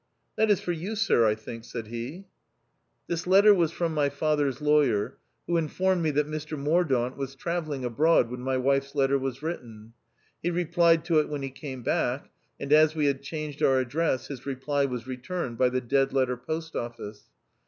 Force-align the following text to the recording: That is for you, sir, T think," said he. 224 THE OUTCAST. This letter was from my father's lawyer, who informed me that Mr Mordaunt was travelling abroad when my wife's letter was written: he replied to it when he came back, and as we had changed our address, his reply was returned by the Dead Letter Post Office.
That 0.35 0.49
is 0.49 0.59
for 0.59 0.71
you, 0.71 0.95
sir, 0.95 1.29
T 1.29 1.35
think," 1.39 1.63
said 1.63 1.85
he. 1.89 2.25
224 3.07 3.07
THE 3.07 3.13
OUTCAST. 3.13 3.23
This 3.23 3.27
letter 3.27 3.53
was 3.53 3.71
from 3.71 3.93
my 3.93 4.09
father's 4.09 4.59
lawyer, 4.59 5.19
who 5.45 5.57
informed 5.57 6.01
me 6.01 6.09
that 6.09 6.25
Mr 6.25 6.57
Mordaunt 6.57 7.17
was 7.17 7.35
travelling 7.35 7.85
abroad 7.85 8.31
when 8.31 8.39
my 8.41 8.57
wife's 8.57 8.95
letter 8.95 9.19
was 9.19 9.43
written: 9.43 9.93
he 10.41 10.49
replied 10.49 11.05
to 11.05 11.19
it 11.19 11.29
when 11.29 11.43
he 11.43 11.51
came 11.51 11.83
back, 11.83 12.31
and 12.59 12.73
as 12.73 12.95
we 12.95 13.05
had 13.05 13.21
changed 13.21 13.61
our 13.61 13.77
address, 13.77 14.25
his 14.29 14.47
reply 14.47 14.85
was 14.85 15.05
returned 15.05 15.59
by 15.59 15.69
the 15.69 15.81
Dead 15.81 16.13
Letter 16.13 16.35
Post 16.35 16.75
Office. 16.75 17.25